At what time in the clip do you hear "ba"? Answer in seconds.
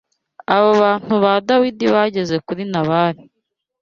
1.23-1.33